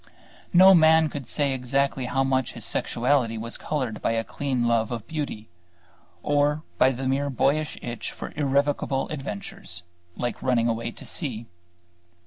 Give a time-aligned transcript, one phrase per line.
[0.51, 4.89] No man could say exactly how much his sexuality was colored by a clean love
[4.91, 5.47] of beauty,
[6.23, 9.83] or by the mere boyish itch for irrevocable adventures,
[10.17, 11.45] like running away to sea.